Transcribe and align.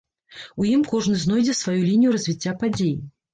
У 0.63 0.69
ім 0.69 0.81
кожны 0.93 1.17
знойдзе 1.25 1.55
сваю 1.59 1.75
лінію 1.91 2.15
развіцця 2.17 2.57
падзей. 2.65 2.99